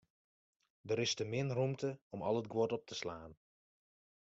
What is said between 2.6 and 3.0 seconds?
op te